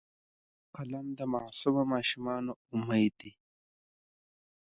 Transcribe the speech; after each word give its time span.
قلم 0.75 1.07
د 1.17 1.19
معصومو 1.33 1.83
ماشومانو 1.93 2.51
امید 2.75 3.13
دی 3.19 3.31